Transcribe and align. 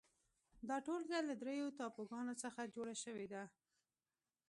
دا 0.69 0.77
ټولګه 0.85 1.19
له 1.29 1.33
درېو 1.41 1.75
ټاپوګانو 1.77 2.33
څخه 2.43 2.71
جوړه 2.75 2.95
شوې 3.03 3.27
ده. 3.33 3.43